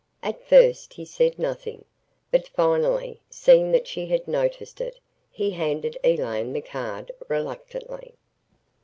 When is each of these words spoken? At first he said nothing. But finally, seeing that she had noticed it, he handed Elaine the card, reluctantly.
At 0.23 0.43
first 0.43 0.93
he 0.93 1.05
said 1.05 1.37
nothing. 1.37 1.85
But 2.31 2.47
finally, 2.47 3.19
seeing 3.29 3.71
that 3.73 3.85
she 3.85 4.07
had 4.07 4.27
noticed 4.27 4.81
it, 4.81 4.99
he 5.29 5.51
handed 5.51 5.95
Elaine 6.03 6.53
the 6.53 6.61
card, 6.63 7.11
reluctantly. 7.27 8.15